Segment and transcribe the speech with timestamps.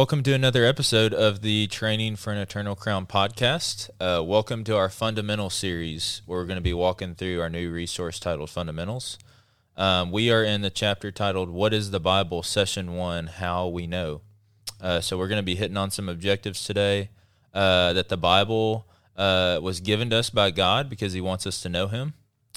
[0.00, 3.90] Welcome to another episode of the Training for an Eternal Crown podcast.
[4.00, 7.70] Uh, welcome to our fundamental series where we're going to be walking through our new
[7.70, 9.18] resource titled Fundamentals.
[9.76, 13.86] Um, we are in the chapter titled What is the Bible, Session 1 How We
[13.86, 14.22] Know.
[14.80, 17.10] Uh, so we're going to be hitting on some objectives today
[17.52, 18.86] uh, that the Bible
[19.18, 22.14] uh, was given to us by God because He wants us to know Him.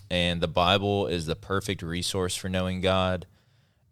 [0.10, 3.26] And the Bible is the perfect resource for knowing God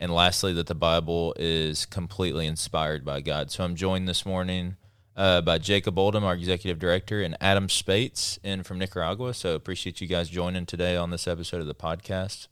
[0.02, 3.52] and lastly, that the Bible is completely inspired by God.
[3.52, 4.78] So I'm joined this morning
[5.16, 9.36] uh, by Jacob Oldham, our executive director, and Adam Spates in from Nicaragua.
[9.36, 12.48] So appreciate you guys joining today on this episode of the podcast.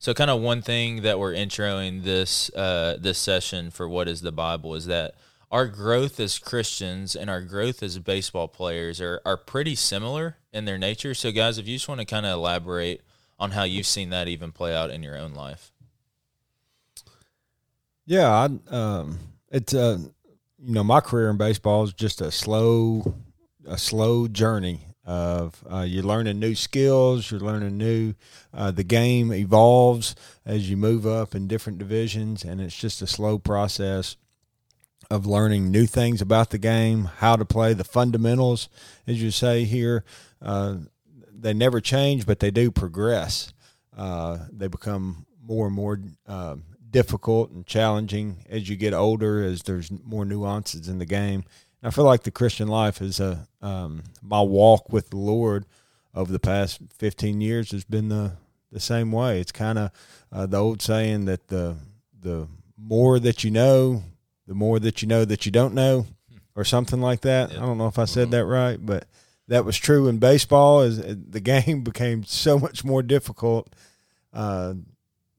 [0.00, 4.20] So, kind of one thing that we're introing this uh, this session for what is
[4.20, 5.14] the Bible is that
[5.52, 10.64] our growth as Christians and our growth as baseball players are are pretty similar in
[10.64, 11.14] their nature.
[11.14, 13.02] So, guys, if you just want to kind of elaborate
[13.38, 15.72] on how you've seen that even play out in your own life.
[18.06, 19.18] Yeah, I, um,
[19.50, 19.98] it's uh,
[20.62, 23.16] you know my career in baseball is just a slow,
[23.66, 28.14] a slow journey of uh, you're learning new skills, you're learning new.
[28.54, 33.06] Uh, the game evolves as you move up in different divisions, and it's just a
[33.08, 34.16] slow process
[35.10, 38.68] of learning new things about the game, how to play the fundamentals,
[39.06, 40.04] as you say here.
[40.40, 40.76] Uh,
[41.32, 43.52] they never change, but they do progress.
[43.96, 46.56] Uh, they become more and more uh,
[46.96, 51.44] difficult and challenging as you get older, as there's more nuances in the game.
[51.82, 55.66] And I feel like the Christian life is a um, my walk with the Lord
[56.14, 58.32] over the past 15 years has been the
[58.72, 59.40] the same way.
[59.40, 59.90] It's kind of
[60.32, 61.76] uh, the old saying that the
[62.18, 64.02] the more that you know,
[64.46, 66.06] the more that you know that you don't know,
[66.54, 67.50] or something like that.
[67.50, 69.04] I don't know if I said that right, but
[69.48, 70.80] that was true in baseball.
[70.80, 73.68] As the game became so much more difficult.
[74.32, 74.74] Uh,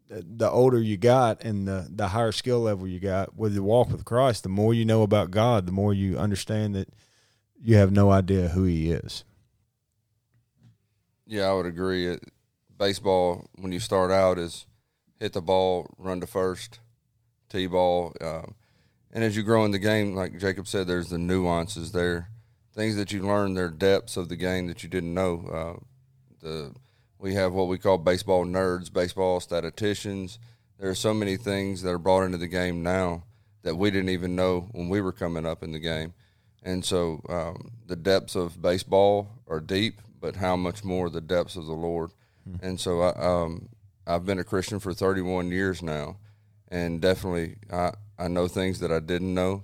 [0.09, 3.91] the older you got and the, the higher skill level you got with the walk
[3.91, 6.89] with Christ, the more you know about God, the more you understand that
[7.61, 9.23] you have no idea who He is.
[11.25, 12.17] Yeah, I would agree.
[12.77, 14.65] Baseball, when you start out, is
[15.19, 16.79] hit the ball, run to first,
[17.49, 18.55] tee ball, um,
[19.11, 22.29] and as you grow in the game, like Jacob said, there's the nuances there,
[22.75, 25.47] things that you learn, their depths of the game that you didn't know.
[25.51, 25.83] Uh,
[26.39, 26.73] the
[27.19, 30.39] we have what we call baseball nerds, baseball statisticians.
[30.79, 33.23] There are so many things that are brought into the game now
[33.63, 36.13] that we didn't even know when we were coming up in the game.
[36.61, 41.55] And so um, the depths of baseball are deep, but how much more the depths
[41.55, 42.11] of the Lord.
[42.47, 42.65] Mm-hmm.
[42.65, 43.69] And so I, um,
[44.05, 46.17] I've been a Christian for 31 years now,
[46.67, 49.63] and definitely I, I know things that I didn't know.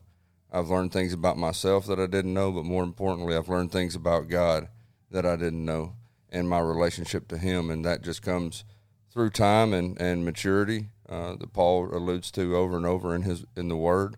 [0.52, 3.96] I've learned things about myself that I didn't know, but more importantly, I've learned things
[3.96, 4.70] about God
[5.12, 5.96] that I didn't know
[6.34, 8.66] and my relationship to Him, and that just comes
[9.10, 13.46] through time and and maturity uh, that Paul alludes to over and over in his
[13.56, 14.18] in the Word.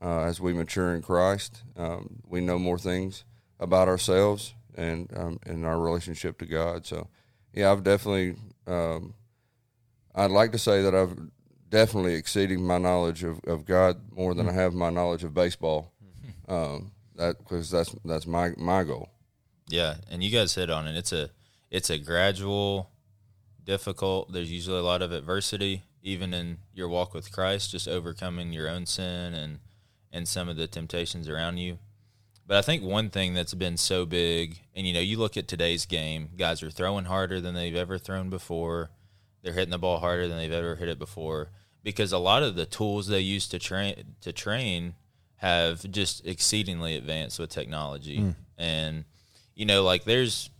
[0.00, 3.24] Uh, as we mature in Christ, um, we know more things
[3.60, 6.84] about ourselves and um, and our relationship to God.
[6.86, 7.08] So,
[7.52, 8.36] yeah, I've definitely.
[8.66, 9.14] Um,
[10.14, 11.16] I'd like to say that I've
[11.70, 15.92] definitely exceeding my knowledge of, of God more than I have my knowledge of baseball.
[16.48, 19.08] Um, that because that's that's my my goal.
[19.68, 20.96] Yeah, and you guys hit on it.
[20.96, 21.30] It's a
[21.72, 22.90] it's a gradual,
[23.64, 24.30] difficult.
[24.30, 28.68] There's usually a lot of adversity, even in your walk with Christ, just overcoming your
[28.68, 29.58] own sin and
[30.14, 31.78] and some of the temptations around you.
[32.46, 35.48] But I think one thing that's been so big, and you know, you look at
[35.48, 38.90] today's game, guys are throwing harder than they've ever thrown before.
[39.42, 41.48] They're hitting the ball harder than they've ever hit it before
[41.82, 44.94] because a lot of the tools they use to train to train
[45.36, 48.18] have just exceedingly advanced with technology.
[48.18, 48.34] Mm.
[48.58, 49.04] And
[49.54, 50.50] you know, like there's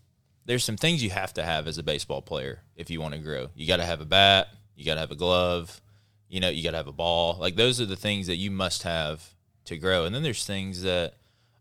[0.45, 3.21] there's some things you have to have as a baseball player if you want to
[3.21, 3.49] grow.
[3.55, 5.81] You got to have a bat, you got to have a glove,
[6.29, 7.37] you know, you got to have a ball.
[7.39, 9.35] Like those are the things that you must have
[9.67, 10.05] to grow.
[10.05, 11.15] And then there's things that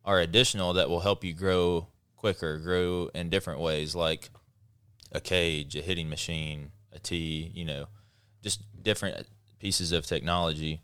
[0.04, 4.30] are additional that will help you grow quicker, grow in different ways like
[5.12, 7.88] a cage, a hitting machine, a tee, you know,
[8.42, 9.28] just different
[9.60, 10.82] pieces of technology.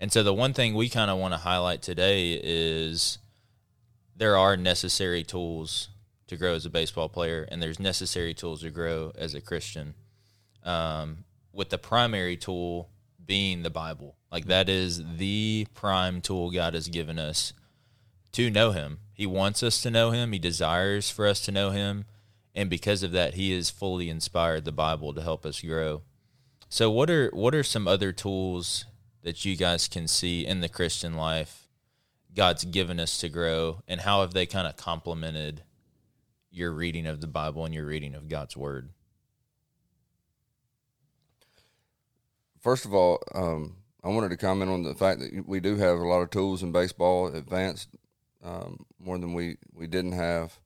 [0.00, 3.18] And so the one thing we kind of want to highlight today is
[4.16, 5.88] there are necessary tools
[6.28, 9.94] to grow as a baseball player, and there's necessary tools to grow as a Christian.
[10.62, 12.90] Um, with the primary tool
[13.24, 17.52] being the Bible, like that is the prime tool God has given us
[18.32, 18.98] to know Him.
[19.12, 20.32] He wants us to know Him.
[20.32, 22.04] He desires for us to know Him,
[22.54, 26.02] and because of that, He has fully inspired the Bible to help us grow.
[26.68, 28.84] So, what are what are some other tools
[29.22, 31.68] that you guys can see in the Christian life
[32.34, 35.62] God's given us to grow, and how have they kind of complemented
[36.50, 38.90] your reading of the Bible and your reading of God's Word?
[42.60, 45.98] First of all, um, I wanted to comment on the fact that we do have
[45.98, 47.88] a lot of tools in baseball, advanced
[48.42, 50.58] um, more than we, we didn't have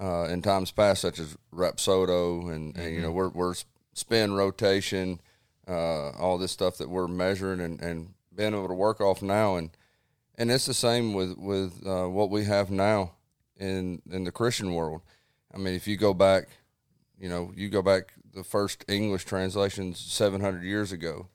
[0.00, 3.54] uh, in times past, such as Rapsodo and, and you know we're we're
[3.92, 5.20] spin rotation,
[5.68, 9.56] uh, all this stuff that we're measuring and, and being able to work off now,
[9.56, 9.70] and
[10.38, 13.12] and it's the same with with uh, what we have now
[13.60, 15.02] in in the Christian world.
[15.54, 16.48] I mean, if you go back,
[17.18, 21.28] you know, you go back the first English translations 700 years ago,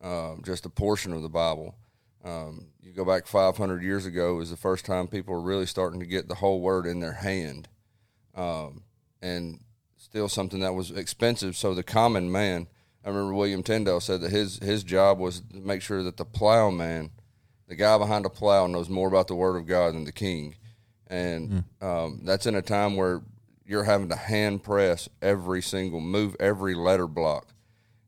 [0.00, 1.74] um, just a portion of the Bible.
[2.24, 6.00] Um, you go back 500 years ago is the first time people were really starting
[6.00, 7.68] to get the whole word in their hand,
[8.34, 8.84] um,
[9.20, 9.60] and
[9.98, 11.56] still something that was expensive.
[11.56, 12.68] So the common man,
[13.04, 16.24] I remember William Tyndale said that his his job was to make sure that the
[16.24, 17.10] plowman,
[17.68, 20.54] the guy behind the plow, knows more about the Word of God than the king,
[21.14, 23.22] and um, that's in a time where
[23.64, 27.54] you're having to hand press every single move, every letter block.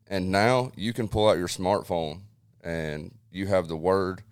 [0.07, 2.21] And now you can pull out your smartphone
[2.61, 4.23] and you have the word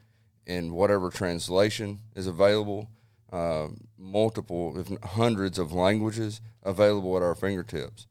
[0.45, 2.89] in whatever translation is available,
[3.31, 3.67] uh,
[3.97, 8.07] multiple, if hundreds of languages available at our fingertips.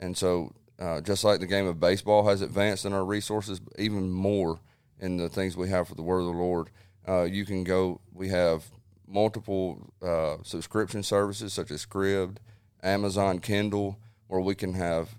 [0.00, 4.10] And so, uh, just like the game of baseball has advanced in our resources, even
[4.10, 4.58] more
[4.98, 6.70] in the things we have for the word of the Lord,
[7.06, 8.00] uh, you can go.
[8.12, 8.64] We have
[9.08, 12.36] multiple uh, subscription services such as Scribd,
[12.82, 15.16] Amazon Kindle, where we can have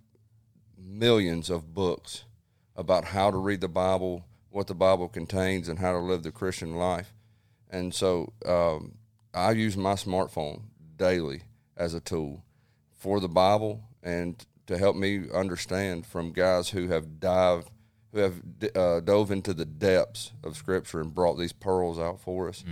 [0.77, 2.25] millions of books
[2.75, 6.31] about how to read the Bible, what the Bible contains, and how to live the
[6.31, 7.13] Christian life.
[7.69, 8.95] And so um,
[9.33, 10.61] I use my smartphone
[10.95, 11.43] daily
[11.75, 12.43] as a tool
[12.93, 17.69] for the Bible and to help me understand from guys who have dived,
[18.13, 18.41] who have
[18.75, 22.63] uh, dove into the depths of Scripture and brought these pearls out for us.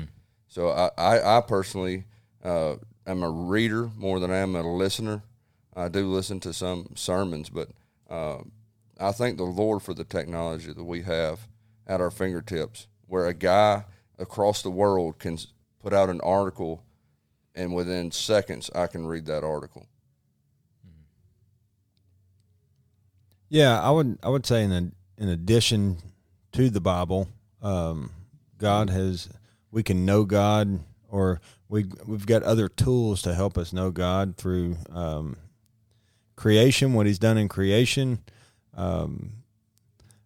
[0.48, 2.06] So I, I, I personally
[2.44, 5.24] uh, am a reader more than I am a listener.
[5.76, 7.70] I do listen to some sermons, but
[8.10, 8.40] uh,
[9.00, 11.48] I thank the Lord for the technology that we have
[11.86, 13.86] at our fingertips, where a guy
[14.18, 15.38] across the world can
[15.82, 16.84] put out an article,
[17.54, 19.86] and within seconds I can read that article.
[23.50, 25.98] Yeah, I would I would say in in addition
[26.54, 27.30] to the Bible,
[27.62, 28.12] um,
[28.58, 29.30] God has
[29.72, 30.80] we can know God
[31.10, 35.38] or we we've got other tools to help us know God through um,
[36.36, 38.20] creation, what He's done in creation.
[38.76, 39.44] Um,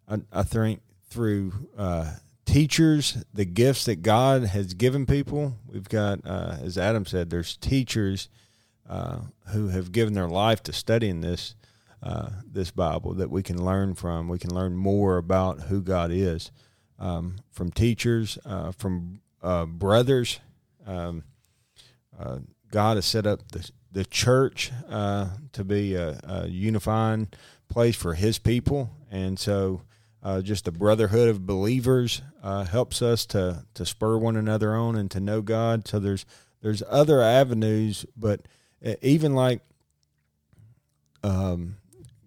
[0.08, 2.12] I, I think through uh,
[2.44, 5.56] teachers, the gifts that God has given people.
[5.66, 8.28] We've got, uh, as Adam said, there's teachers
[8.88, 11.54] uh, who have given their life to studying this
[12.02, 14.28] uh, this Bible that we can learn from.
[14.28, 16.50] We can learn more about who God is
[16.98, 20.40] um, from teachers, uh, from uh, brothers.
[20.86, 21.24] Um,
[22.18, 22.38] uh,
[22.70, 27.28] God has set up the the church uh, to be a, a unifying
[27.68, 29.82] place for His people, and so
[30.22, 34.96] uh, just the brotherhood of believers uh, helps us to to spur one another on
[34.96, 35.86] and to know God.
[35.86, 36.24] So there's
[36.62, 38.42] there's other avenues, but
[38.84, 39.60] uh, even like
[41.22, 41.76] um,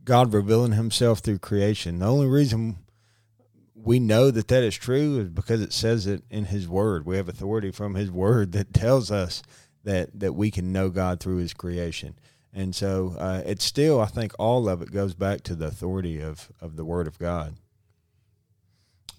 [0.03, 1.99] God revealing Himself through creation.
[1.99, 2.77] The only reason
[3.85, 7.05] we know that that is true is because it says it in His Word.
[7.05, 9.43] We have authority from His Word that tells us
[9.83, 12.15] that that we can know God through His creation.
[12.51, 16.19] And so uh, it's still, I think, all of it goes back to the authority
[16.19, 17.55] of of the Word of God.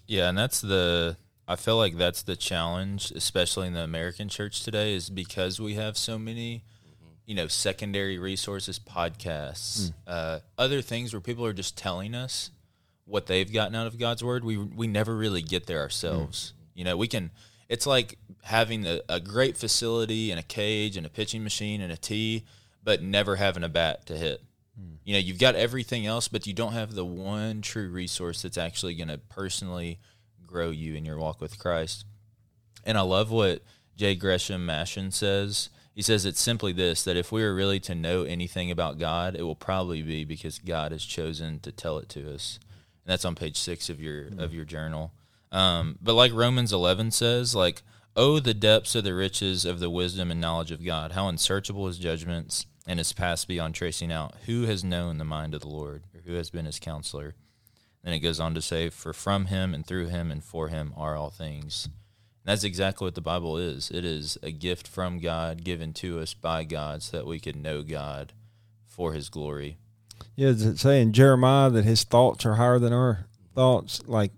[0.05, 1.15] Yeah, and that's the
[1.47, 5.75] I feel like that's the challenge, especially in the American church today, is because we
[5.75, 6.65] have so many,
[7.25, 12.51] you know, secondary resources, podcasts, uh, other things where people are just telling us
[13.07, 14.43] what they've gotten out of God's word.
[14.43, 16.53] We we never really get there ourselves.
[16.75, 17.31] You know, we can.
[17.69, 21.91] It's like having a, a great facility and a cage and a pitching machine and
[21.91, 22.45] a tee,
[22.83, 24.41] but never having a bat to hit.
[25.03, 28.57] You know, you've got everything else, but you don't have the one true resource that's
[28.57, 29.99] actually going to personally
[30.45, 32.05] grow you in your walk with Christ.
[32.85, 33.63] And I love what
[33.95, 34.15] J.
[34.15, 35.69] Gresham Machen says.
[35.95, 39.35] He says it's simply this that if we are really to know anything about God,
[39.35, 42.59] it will probably be because God has chosen to tell it to us.
[43.07, 45.13] And that's on page six of your of your journal.
[45.49, 47.83] Um, but like Romans eleven says, like,
[48.17, 51.87] oh the depths of the riches of the wisdom and knowledge of God, how unsearchable
[51.87, 54.35] his judgments and his past beyond tracing out.
[54.45, 57.35] Who has known the mind of the Lord, or who has been his counselor?
[58.03, 60.93] Then it goes on to say, For from him and through him and for him
[60.97, 61.85] are all things.
[61.85, 61.93] And
[62.45, 63.89] that's exactly what the Bible is.
[63.89, 67.55] It is a gift from God, given to us by God, so that we could
[67.55, 68.33] know God
[68.85, 69.77] for his glory.
[70.37, 74.03] Yeah, does it say in Jeremiah that his thoughts are higher than our thoughts?
[74.07, 74.33] Like,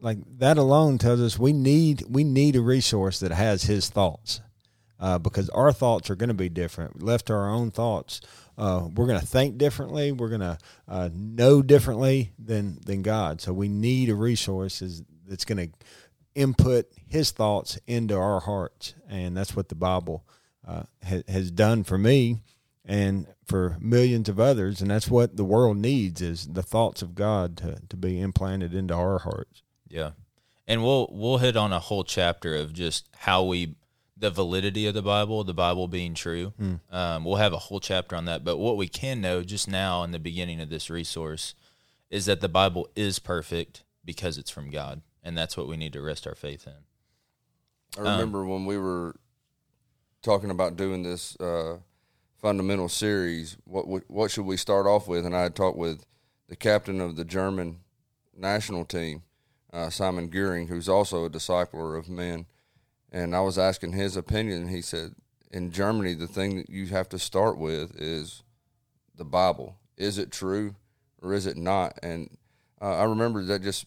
[0.00, 4.42] like that alone tells us we need we need a resource that has his thoughts.
[5.00, 7.02] uh, because our thoughts are going to be different.
[7.02, 8.20] Left to our own thoughts,
[8.58, 10.12] uh, we're going to think differently.
[10.12, 13.40] We're going to uh, know differently than than God.
[13.42, 14.82] So we need a resource
[15.28, 15.78] that's going to
[16.36, 20.24] input His thoughts into our hearts, and that's what the Bible
[20.66, 22.42] uh, ha- has done for me
[22.84, 24.80] and for millions of others.
[24.80, 28.74] And that's what the world needs is the thoughts of God to, to be implanted
[28.74, 29.62] into our hearts.
[29.88, 30.10] Yeah.
[30.66, 33.74] And we'll we'll hit on a whole chapter of just how we
[34.16, 36.52] the validity of the Bible, the Bible being true.
[36.60, 36.80] Mm.
[36.92, 38.44] Um, we'll have a whole chapter on that.
[38.44, 41.54] But what we can know just now in the beginning of this resource
[42.10, 45.92] is that the Bible is perfect because it's from God, and that's what we need
[45.94, 46.84] to rest our faith in.
[47.98, 49.16] I remember um, when we were
[50.22, 51.78] talking about doing this uh,
[52.40, 53.56] fundamental series.
[53.64, 55.24] What what should we start off with?
[55.26, 56.04] And I had talked with
[56.48, 57.80] the captain of the German
[58.36, 59.22] national team,
[59.72, 62.46] uh, Simon Goering, who's also a discipler of men
[63.12, 64.68] and I was asking his opinion.
[64.68, 65.14] He said,
[65.50, 68.42] in Germany, the thing that you have to start with is
[69.16, 69.76] the Bible.
[69.96, 70.76] Is it true
[71.20, 71.98] or is it not?
[72.02, 72.30] And
[72.80, 73.86] uh, I remember that just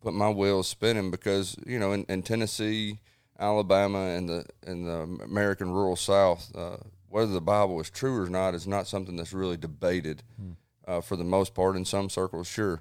[0.00, 2.98] put my wheels spinning because you know in, in Tennessee,
[3.38, 6.78] Alabama, and the in the American rural South, uh,
[7.12, 10.52] whether the Bible is true or not is not something that's really debated hmm.
[10.86, 12.46] uh, for the most part in some circles.
[12.46, 12.80] Sure,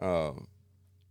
[0.00, 0.32] uh,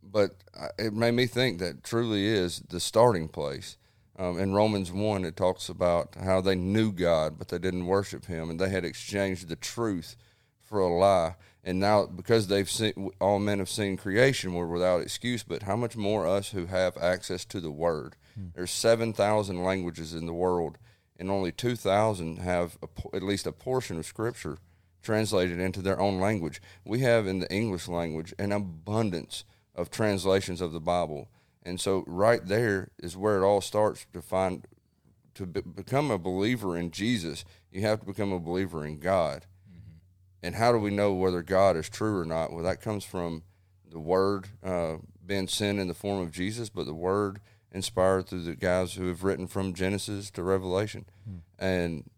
[0.04, 0.36] but
[0.78, 3.78] it made me think that truly is the starting place.
[4.20, 8.26] Um, in Romans 1, it talks about how they knew God, but they didn't worship
[8.26, 10.16] Him, and they had exchanged the truth
[10.62, 11.36] for a lie.
[11.64, 15.42] And now, because they've seen, all men have seen creation, we're without excuse.
[15.44, 18.16] But how much more us who have access to the Word?
[18.36, 18.48] Hmm.
[18.54, 20.78] There's 7,000 languages in the world,
[21.20, 24.58] and only 2,000 have a, at least a portion of Scripture
[25.04, 26.62] translated into their own language.
[26.84, 29.44] We have in the English language an abundance
[29.76, 31.30] of translations of the Bible
[31.64, 34.66] and so right there is where it all starts to find
[35.36, 39.46] to be, become a believer in Jesus, you have to become a believer in God.
[39.70, 39.98] Mm-hmm.
[40.42, 42.52] And how do we know whether God is true or not?
[42.52, 43.44] Well, that comes from
[43.90, 44.96] the Word uh,
[45.26, 47.40] being sent in the form of Jesus, but the Word
[47.72, 51.06] inspired through the guys who have written from Genesis to Revelation.
[51.30, 51.40] Mm.
[51.60, 52.10] And,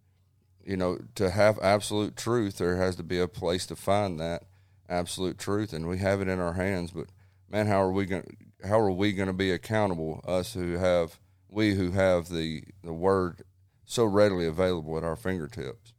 [0.64, 4.44] you know, to have absolute truth, there has to be a place to find that
[4.90, 5.74] absolute truth.
[5.74, 7.08] And we have it in our hands, but
[7.50, 10.24] man, how are we going how are we going to be accountable?
[10.28, 13.44] Us who have we who have the the word
[13.86, 15.94] so readily available at our fingertips.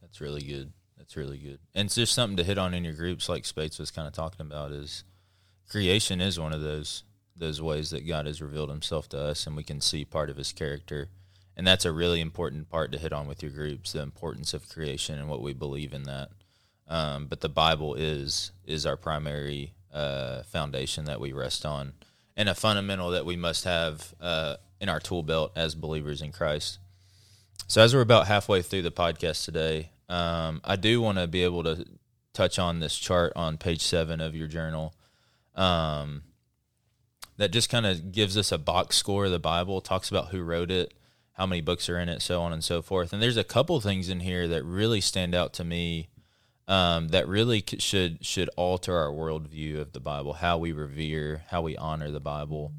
[0.00, 0.72] That's really good.
[0.96, 1.60] That's really good.
[1.74, 4.14] And it's just something to hit on in your groups, like Spates was kind of
[4.14, 4.72] talking about.
[4.72, 5.04] Is
[5.68, 7.04] creation is one of those
[7.36, 10.36] those ways that God has revealed Himself to us, and we can see part of
[10.36, 11.08] His character.
[11.56, 14.68] And that's a really important part to hit on with your groups: the importance of
[14.68, 16.28] creation and what we believe in that.
[16.88, 21.94] Um, but the Bible is is our primary uh, foundation that we rest on
[22.36, 26.32] and a fundamental that we must have uh, in our tool belt as believers in
[26.32, 26.78] Christ.
[27.66, 31.42] So, as we're about halfway through the podcast today, um, I do want to be
[31.42, 31.84] able to
[32.32, 34.94] touch on this chart on page seven of your journal.
[35.54, 36.22] Um,
[37.36, 40.42] that just kind of gives us a box score of the Bible, talks about who
[40.42, 40.94] wrote it,
[41.32, 43.12] how many books are in it, so on and so forth.
[43.12, 46.08] And there's a couple things in here that really stand out to me
[46.68, 51.62] um, that really should should alter our worldview of the Bible, how we revere, how
[51.62, 52.72] we honor the Bible,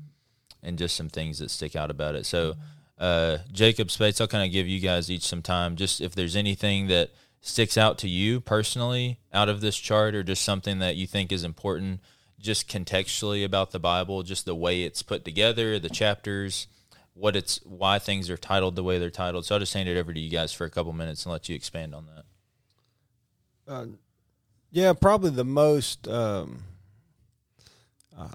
[0.62, 2.26] and just some things that stick out about it.
[2.26, 2.56] So,
[2.98, 5.76] uh, Jacob Spates, I'll kind of give you guys each some time.
[5.76, 10.24] Just if there's anything that sticks out to you personally out of this chart, or
[10.24, 12.02] just something that you think is important,
[12.40, 16.68] just contextually about the Bible, just the way it's put together, the chapters,
[17.14, 19.46] what it's, why things are titled the way they're titled.
[19.46, 21.50] So I'll just hand it over to you guys for a couple minutes and let
[21.50, 23.72] you expand on that.
[23.72, 23.86] Uh,
[24.72, 26.08] yeah, probably the most.
[26.08, 26.64] Um,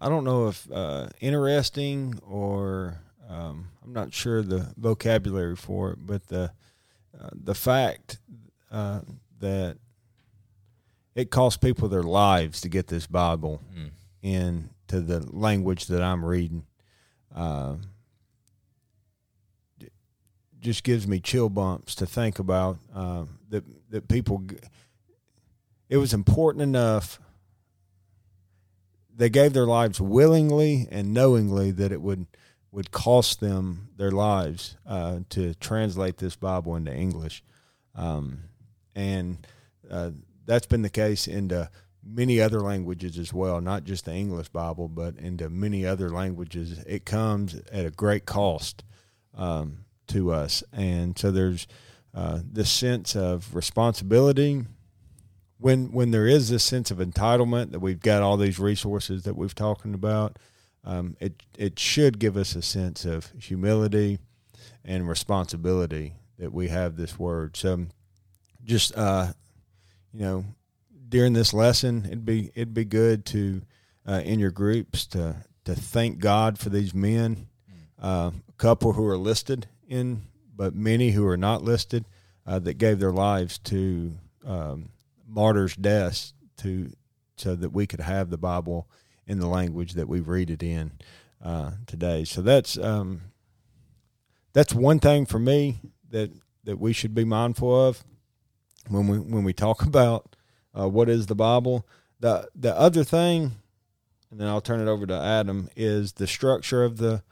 [0.01, 5.99] I don't know if uh, interesting or um, I'm not sure the vocabulary for it,
[6.01, 6.53] but the
[7.19, 8.19] uh, the fact
[8.71, 9.01] uh,
[9.41, 9.79] that
[11.15, 13.91] it cost people their lives to get this Bible mm.
[14.23, 16.65] into the language that I'm reading.
[17.35, 17.77] Uh,
[20.61, 24.45] just gives me chill bumps to think about uh, that that people
[25.89, 27.21] it was important enough.
[29.15, 32.27] They gave their lives willingly and knowingly that it would
[32.71, 37.43] would cost them their lives uh, to translate this Bible into English,
[37.95, 38.45] um,
[38.95, 39.47] and
[39.91, 40.13] uh,
[40.47, 41.71] that's been the case into
[42.05, 46.79] many other languages as well, not just the English Bible, but into many other languages.
[46.87, 48.83] It comes at a great cost
[49.35, 51.67] um, to us, and so there's
[52.15, 54.65] uh, this sense of responsibility
[55.63, 59.37] when when there is this sense of entitlement that we've got all these resources that
[59.37, 60.39] we've talking about,
[60.85, 64.19] um, it it should give us a sense of humility
[64.85, 67.57] and responsibility that we have this word.
[67.57, 67.87] So,
[68.65, 69.33] just uh,
[70.13, 70.45] you know,
[71.09, 73.63] during this lesson, it'd be it'd be good to
[74.07, 77.49] uh, in your groups to to thank God for these men,
[78.01, 80.23] uh, a couple who are listed in,
[80.55, 82.05] but many who are not listed,
[82.47, 84.13] uh, that gave their lives to
[84.45, 84.89] um,
[85.27, 86.91] martyrs' deaths to
[87.37, 88.89] so that we could have the Bible
[89.27, 90.93] in the language that we read it in
[91.43, 92.25] uh, today.
[92.25, 93.23] So that's um,
[94.53, 95.79] that's one thing for me
[96.11, 96.31] that
[96.65, 98.05] that we should be mindful of
[98.89, 100.37] when we when we talk about
[100.79, 101.87] uh, what is the Bible.
[102.21, 103.53] The the other thing,
[104.31, 107.23] and then I'll turn it over to Adam, is the structure of the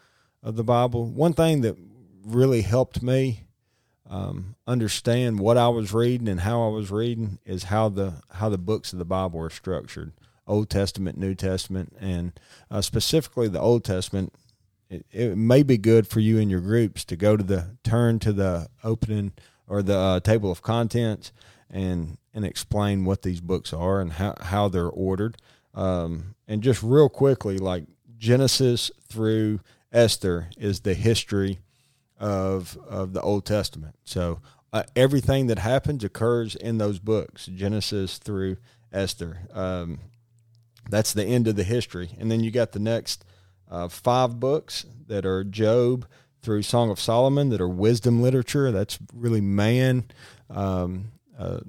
[0.42, 1.06] of the Bible.
[1.06, 1.76] One thing that
[2.24, 3.44] really helped me
[4.08, 8.48] um, understand what I was reading and how I was reading is how the how
[8.48, 10.12] the books of the Bible are structured.
[10.46, 12.32] Old Testament, New Testament, and
[12.70, 14.34] uh, specifically the Old Testament.
[14.88, 18.18] It, it, may be good for you and your groups to go to the turn
[18.18, 19.32] to the opening
[19.70, 21.32] or the uh, table of contents
[21.70, 25.36] and and explain what these books are and how, how they're ordered.
[25.74, 27.84] Um, and just real quickly, like
[28.18, 29.60] Genesis through
[29.92, 31.60] Esther is the history
[32.18, 33.94] of of the Old Testament.
[34.04, 34.40] So
[34.72, 38.56] uh, everything that happens occurs in those books, Genesis through
[38.92, 39.38] Esther.
[39.52, 40.00] Um,
[40.88, 43.24] that's the end of the history, and then you got the next
[43.70, 46.06] uh, five books that are Job
[46.42, 48.70] through Song of Solomon that are wisdom literature.
[48.72, 50.04] That's really man,
[50.48, 51.60] um, uh,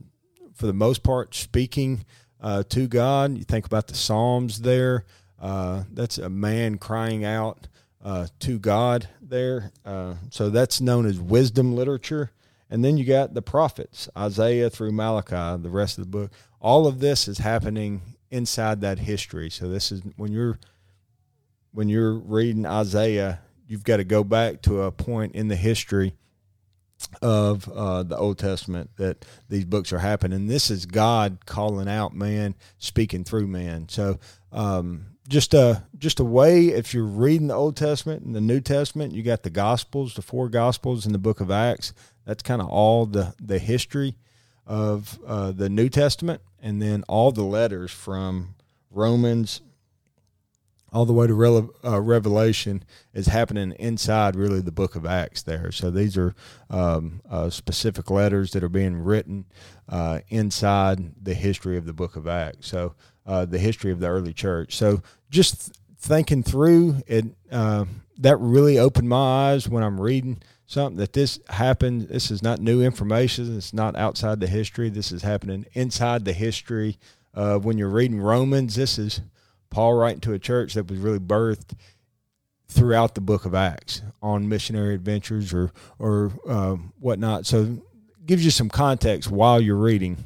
[0.53, 2.05] for the most part, speaking
[2.41, 3.37] uh, to God.
[3.37, 5.05] You think about the Psalms there.
[5.39, 7.67] Uh, that's a man crying out
[8.03, 9.71] uh, to God there.
[9.85, 12.31] Uh, so that's known as wisdom literature.
[12.69, 16.31] And then you got the prophets, Isaiah through Malachi, the rest of the book.
[16.61, 19.49] All of this is happening inside that history.
[19.49, 20.57] So this is when you're
[21.73, 23.39] when you're reading Isaiah,
[23.71, 26.13] you've got to go back to a point in the history
[27.21, 30.47] of uh, the Old Testament that these books are happening.
[30.47, 33.87] This is God calling out man, speaking through man.
[33.87, 34.19] So
[34.51, 38.59] um, just a just a way if you're reading the Old Testament and the New
[38.59, 41.93] Testament, you got the Gospels, the four Gospels and the Book of Acts.
[42.25, 44.17] That's kind of all the the history
[44.67, 48.55] of uh, the New Testament, and then all the letters from
[48.91, 49.61] Romans
[50.91, 55.71] all the way to uh, Revelation is happening inside really the book of Acts there.
[55.71, 56.35] So these are
[56.69, 59.45] um, uh, specific letters that are being written
[59.87, 62.67] uh, inside the history of the book of Acts.
[62.67, 64.75] So uh, the history of the early church.
[64.75, 67.85] So just th- thinking through it, uh,
[68.17, 72.09] that really opened my eyes when I'm reading something that this happened.
[72.09, 73.55] This is not new information.
[73.55, 74.89] It's not outside the history.
[74.89, 76.97] This is happening inside the history.
[77.33, 79.21] When you're reading Romans, this is
[79.71, 81.73] Paul writing to a church that was really birthed
[82.67, 87.45] throughout the book of Acts on missionary adventures or or uh, whatnot.
[87.47, 87.81] So
[88.25, 90.17] gives you some context while you're reading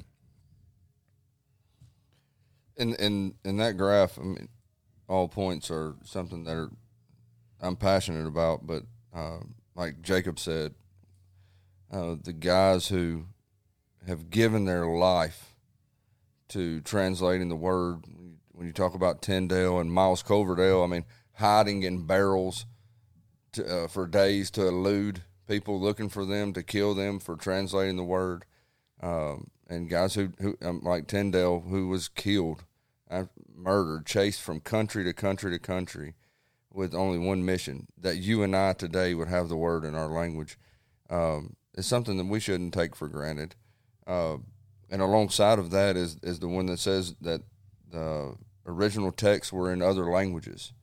[2.77, 4.49] And in in that graph, I mean,
[5.07, 6.69] all points are something that are
[7.61, 8.67] I'm passionate about.
[8.67, 9.39] But uh,
[9.75, 10.73] like Jacob said,
[11.91, 13.27] uh, the guys who
[14.07, 15.55] have given their life
[16.49, 18.03] to translating the word.
[18.55, 22.65] When you talk about Tyndale and Miles Coverdale, I mean, hiding in barrels
[23.51, 27.97] to, uh, for days to elude people looking for them to kill them for translating
[27.97, 28.45] the word.
[29.01, 32.63] Um, and guys who, who um, like Tyndale, who was killed,
[33.11, 36.13] uh, murdered, chased from country to country to country,
[36.73, 40.07] with only one mission that you and I today would have the word in our
[40.07, 40.57] language.
[41.09, 43.55] Um, is something that we shouldn't take for granted.
[44.07, 44.37] Uh,
[44.89, 47.41] and alongside of that is is the one that says that
[47.95, 50.73] the original texts were in other languages,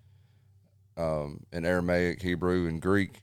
[0.96, 3.22] um, in Aramaic, Hebrew, and Greek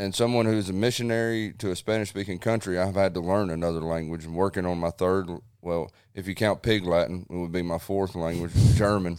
[0.00, 3.82] and someone who's a missionary to a Spanish speaking country, I've had to learn another
[3.82, 4.24] language.
[4.24, 5.28] I'm working on my third.
[5.60, 9.18] Well, if you count Pig Latin, it would be my fourth language, German,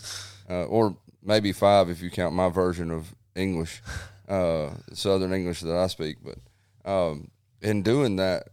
[0.50, 3.84] uh, or maybe five if you count my version of English,
[4.28, 6.18] uh, Southern English that I speak.
[6.24, 6.40] But
[6.92, 7.30] um,
[7.62, 8.48] in doing that,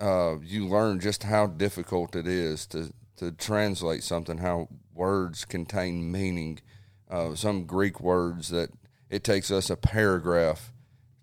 [0.00, 4.38] uh, you learn just how difficult it is to to translate something.
[4.38, 6.60] How words contain meaning.
[7.08, 8.70] Uh, some Greek words that
[9.08, 10.72] it takes us a paragraph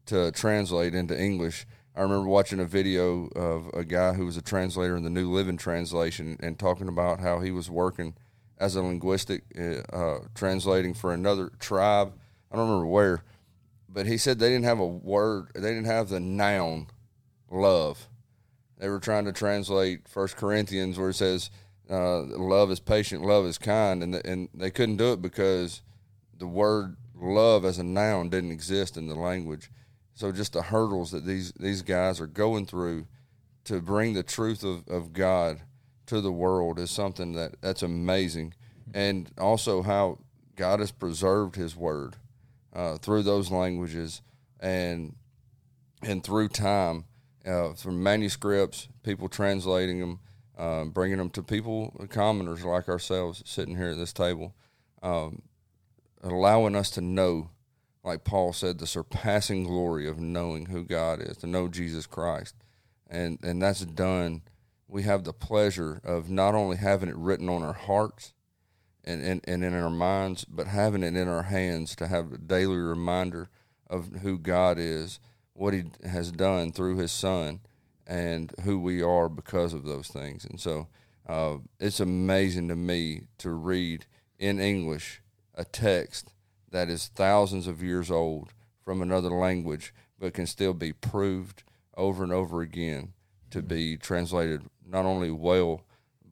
[0.05, 1.65] to translate into English.
[1.95, 5.29] I remember watching a video of a guy who was a translator in the New
[5.31, 8.15] Living Translation and talking about how he was working
[8.57, 12.13] as a linguistic uh, uh, translating for another tribe.
[12.51, 13.23] I don't remember where,
[13.89, 15.51] but he said they didn't have a word.
[15.53, 16.87] They didn't have the noun
[17.51, 18.07] love.
[18.77, 21.51] They were trying to translate First Corinthians where it says
[21.89, 25.81] uh, love is patient, love is kind, and the, and they couldn't do it because
[26.37, 29.69] the word love as a noun didn't exist in the language.
[30.13, 33.07] So just the hurdles that these these guys are going through
[33.65, 35.61] to bring the truth of, of God
[36.07, 38.53] to the world is something that that's amazing,
[38.93, 40.19] and also how
[40.55, 42.17] God has preserved His Word
[42.73, 44.21] uh, through those languages
[44.59, 45.15] and
[46.01, 47.05] and through time,
[47.45, 50.19] uh, from manuscripts, people translating them,
[50.57, 54.53] um, bringing them to people, commoners like ourselves, sitting here at this table,
[55.01, 55.41] um,
[56.21, 57.49] allowing us to know,
[58.03, 62.55] like Paul said, the surpassing glory of knowing who God is, to know Jesus Christ,
[63.09, 64.43] and and that's done.
[64.87, 68.33] We have the pleasure of not only having it written on our hearts
[69.03, 72.37] and, and, and in our minds, but having it in our hands to have a
[72.37, 73.49] daily reminder
[73.89, 75.19] of who God is
[75.53, 77.61] what he has done through his son
[78.05, 80.45] and who we are because of those things.
[80.45, 80.87] And so
[81.27, 84.05] uh, it's amazing to me to read
[84.37, 85.21] in English
[85.55, 86.33] a text
[86.71, 91.63] that is thousands of years old from another language, but can still be proved
[91.95, 93.13] over and over again
[93.51, 95.83] to be translated not only well,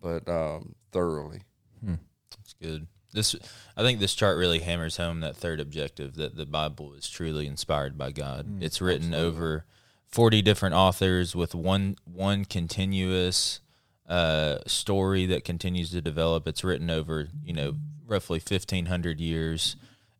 [0.01, 1.41] but um, thoroughly.
[1.83, 1.95] Hmm.
[2.35, 2.87] That's good.
[3.13, 3.35] This,
[3.75, 7.45] I think, this chart really hammers home that third objective that the Bible is truly
[7.45, 8.47] inspired by God.
[8.47, 9.27] Mm, it's written absolutely.
[9.27, 9.65] over
[10.11, 13.59] forty different authors with one one continuous
[14.07, 16.47] uh, story that continues to develop.
[16.47, 19.75] It's written over you know roughly fifteen hundred years,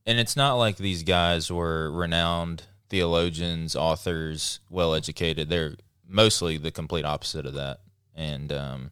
[0.05, 5.49] and it's not like these guys were renowned theologians, authors, well educated.
[5.49, 5.75] They're
[6.07, 7.79] mostly the complete opposite of that,
[8.15, 8.91] and um,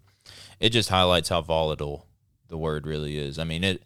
[0.59, 2.05] it just highlights how volatile
[2.47, 3.39] the word really is.
[3.39, 3.83] I mean it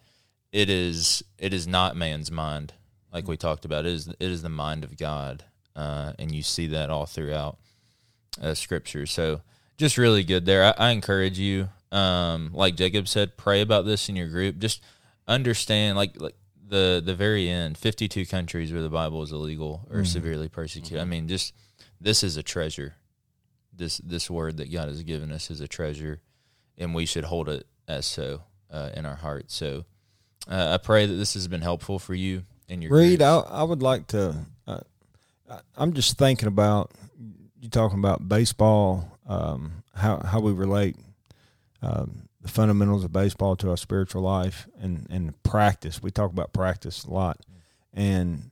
[0.54, 2.74] it is it is not man's mind
[3.12, 5.44] like we talked about it is it is the mind of god
[5.76, 7.58] uh, and you see that all throughout
[8.42, 9.42] uh, scripture so
[9.78, 14.10] just really good there i, I encourage you um, like jacob said pray about this
[14.10, 14.82] in your group just
[15.28, 16.36] understand like like
[16.68, 20.06] the the very end 52 countries where the bible is illegal or mm-hmm.
[20.06, 21.08] severely persecuted mm-hmm.
[21.08, 21.54] i mean just
[22.02, 22.96] this is a treasure
[23.72, 26.22] this this word that god has given us is a treasure
[26.78, 29.86] and we should hold it as so uh, in our hearts so
[30.50, 33.22] uh, I pray that this has been helpful for you in your Reed.
[33.22, 34.46] I, I would like to.
[35.78, 36.92] I'm just thinking about
[37.60, 40.96] you talking about baseball, um, how how we relate
[41.82, 46.02] um, the fundamentals of baseball to our spiritual life and and practice.
[46.02, 47.40] We talk about practice a lot,
[47.94, 48.52] and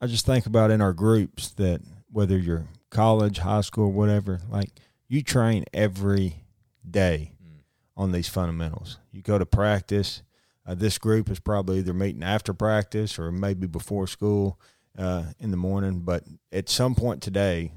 [0.00, 4.70] I just think about in our groups that whether you're college, high school, whatever, like
[5.08, 6.44] you train every
[6.88, 7.60] day mm.
[7.96, 8.98] on these fundamentals.
[9.12, 10.22] You go to practice
[10.66, 14.58] uh, this group is probably either meeting after practice or maybe before school
[14.98, 16.00] uh, in the morning.
[16.00, 17.72] But at some point today,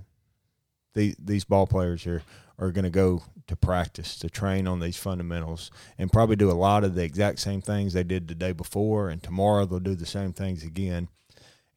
[0.93, 2.23] the, these ball players are,
[2.57, 6.53] are going to go to practice to train on these fundamentals and probably do a
[6.53, 9.09] lot of the exact same things they did the day before.
[9.09, 11.07] And tomorrow they'll do the same things again.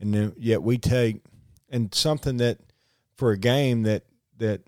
[0.01, 1.23] And then yet we take
[1.71, 2.59] and something that
[3.17, 4.03] for a game that
[4.39, 4.63] that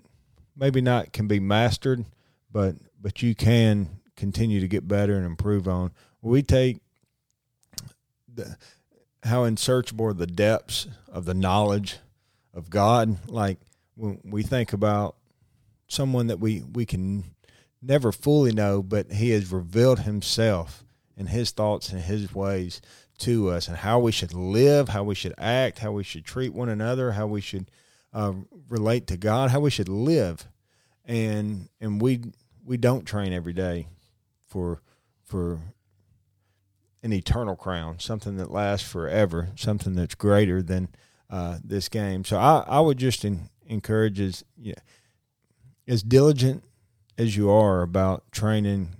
[0.55, 2.05] maybe not can be mastered,
[2.51, 5.91] but but you can continue to get better and improve on
[6.25, 6.79] we take
[8.33, 8.57] the,
[9.25, 11.97] how unsearchable are the depths of the knowledge
[12.53, 13.17] of God.
[13.29, 13.59] Like
[13.95, 15.15] when we think about
[15.87, 17.23] someone that we, we can
[17.81, 20.83] never fully know, but He has revealed Himself
[21.17, 22.81] and His thoughts and His ways
[23.19, 26.53] to us, and how we should live, how we should act, how we should treat
[26.53, 27.71] one another, how we should
[28.13, 28.33] uh,
[28.67, 30.45] relate to God, how we should live,
[31.05, 32.21] and and we
[32.65, 33.87] we don't train every day
[34.47, 34.81] for
[35.23, 35.59] for
[37.05, 40.89] an eternal crown, something that lasts forever, something that's greater than
[41.29, 42.25] uh, this game.
[42.25, 44.73] So I, I would just in, encourage as yeah,
[45.87, 46.63] as diligent
[47.15, 48.95] as you are about training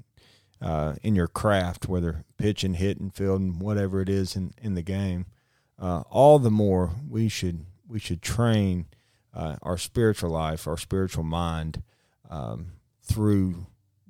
[0.61, 5.25] uh, in your craft, whether pitching, hitting, fielding, whatever it is in, in the game,
[5.81, 8.85] uh, all the more we should we should train
[9.33, 11.81] uh, our spiritual life, our spiritual mind
[12.29, 13.65] um, through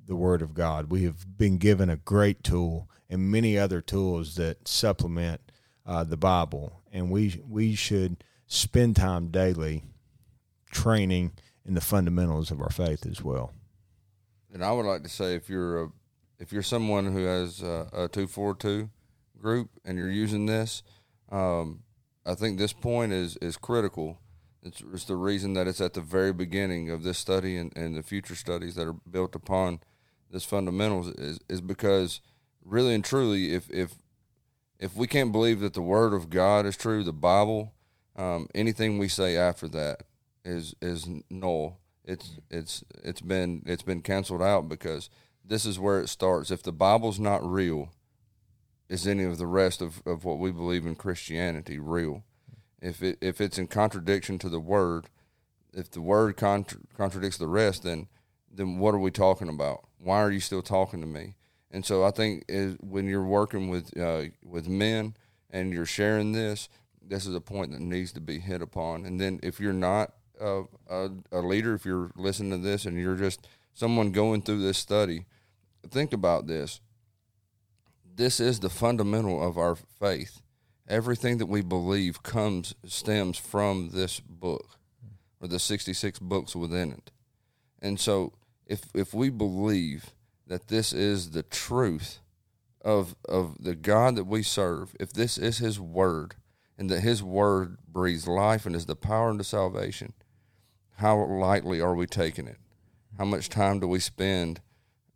[0.06, 0.90] the Word of God.
[0.90, 5.40] We have been given a great tool and many other tools that supplement
[5.84, 9.84] uh, the Bible, and we we should spend time daily
[10.70, 11.32] training
[11.64, 13.52] in the fundamentals of our faith as well.
[14.52, 15.88] And I would like to say, if you're a
[16.38, 18.90] if you're someone who has a, a two four two
[19.40, 20.82] group and you're using this,
[21.30, 21.82] um,
[22.24, 24.18] I think this point is is critical.
[24.62, 27.94] It's, it's, the reason that it's at the very beginning of this study and, and
[27.94, 29.78] the future studies that are built upon
[30.30, 32.20] this fundamentals is, is because
[32.64, 33.94] really and truly, if if
[34.78, 37.72] if we can't believe that the Word of God is true, the Bible,
[38.14, 40.02] um, anything we say after that
[40.44, 41.78] is is null.
[42.04, 45.10] It's it's it's been it's been canceled out because
[45.44, 46.50] this is where it starts.
[46.50, 47.90] If the Bible's not real,
[48.88, 52.24] is any of the rest of, of what we believe in Christianity real?
[52.80, 55.08] If it if it's in contradiction to the word,
[55.72, 58.08] if the word contra- contradicts the rest, then
[58.56, 59.86] then what are we talking about?
[59.98, 61.34] Why are you still talking to me?
[61.70, 65.14] And so I think is when you're working with uh, with men
[65.50, 66.68] and you're sharing this,
[67.02, 69.04] this is a point that needs to be hit upon.
[69.04, 72.98] And then if you're not a, a, a leader, if you're listening to this and
[72.98, 75.26] you're just someone going through this study,
[75.90, 76.80] think about this.
[78.14, 80.40] This is the fundamental of our faith.
[80.88, 84.78] Everything that we believe comes stems from this book
[85.40, 87.10] or the 66 books within it.
[87.82, 88.32] And so
[88.66, 90.12] if if we believe
[90.46, 92.20] that this is the truth
[92.82, 96.34] of of the God that we serve, if this is his word
[96.78, 100.12] and that his word breathes life and is the power into salvation,
[100.96, 102.58] how lightly are we taking it?
[103.18, 104.60] How much time do we spend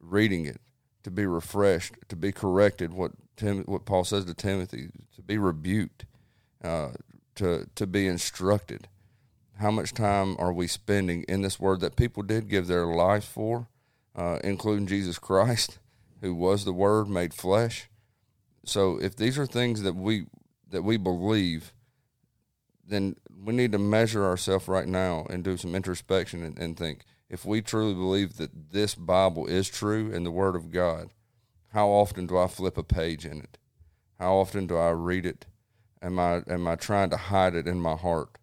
[0.00, 0.60] reading it
[1.02, 2.92] to be refreshed, to be corrected?
[2.92, 6.06] What Tim, what Paul says to Timothy, to be rebuked,
[6.62, 6.90] uh,
[7.36, 8.88] to to be instructed.
[9.60, 13.24] How much time are we spending in this word that people did give their life
[13.24, 13.68] for,
[14.16, 15.78] uh, including Jesus Christ,
[16.22, 17.90] who was the Word made flesh?
[18.64, 20.24] So, if these are things that we
[20.70, 21.74] that we believe,
[22.86, 27.04] then we need to measure ourselves right now and do some introspection and, and think
[27.28, 31.10] if we truly believe that this Bible is true and the Word of God,
[31.74, 33.58] how often do I flip a page in it?
[34.18, 35.44] How often do I read it?
[36.00, 38.38] Am I am I trying to hide it in my heart?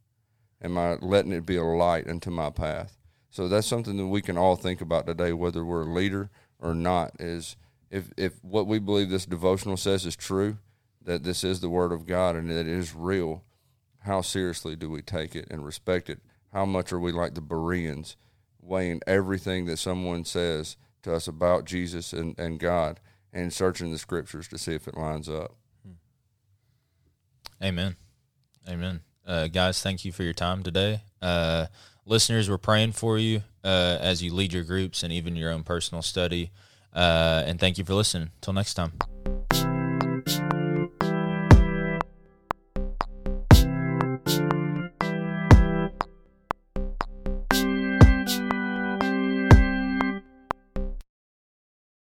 [0.61, 2.97] Am I letting it be a light into my path?
[3.29, 6.73] So that's something that we can all think about today, whether we're a leader or
[6.73, 7.11] not.
[7.19, 7.55] Is
[7.91, 10.57] if if what we believe this devotional says is true,
[11.03, 13.43] that this is the Word of God and that it is real,
[13.99, 16.19] how seriously do we take it and respect it?
[16.53, 18.15] How much are we like the Bereans,
[18.59, 22.99] weighing everything that someone says to us about Jesus and, and God
[23.31, 25.55] and searching the scriptures to see if it lines up?
[25.85, 27.63] Hmm.
[27.63, 27.95] Amen.
[28.67, 29.01] Amen.
[29.27, 31.01] Uh, guys, thank you for your time today.
[31.21, 31.65] Uh,
[32.05, 35.63] listeners, we're praying for you uh, as you lead your groups and even your own
[35.63, 36.51] personal study.
[36.95, 38.29] Uh, and thank you for listening.
[38.37, 38.93] Until next time.